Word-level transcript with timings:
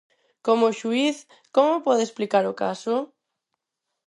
Como 0.45 0.75
xuíz, 0.79 1.17
como 1.55 1.83
pode 1.85 2.01
explicar 2.05 2.43
o 2.51 2.57
caso? 2.63 2.95